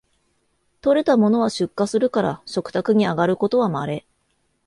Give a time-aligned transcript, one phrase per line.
[0.81, 4.03] 採れたものは出荷するから食卓にあがることはまれ